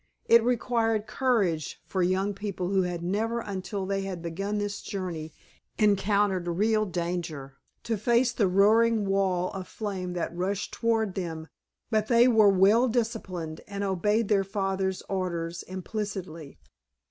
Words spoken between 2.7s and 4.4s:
had never, until they had